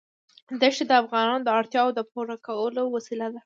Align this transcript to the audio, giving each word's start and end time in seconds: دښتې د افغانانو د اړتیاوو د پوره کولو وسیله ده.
دښتې 0.61 0.83
د 0.87 0.91
افغانانو 1.01 1.45
د 1.45 1.49
اړتیاوو 1.59 1.95
د 1.97 1.99
پوره 2.11 2.35
کولو 2.47 2.83
وسیله 2.95 3.27
ده. 3.33 3.39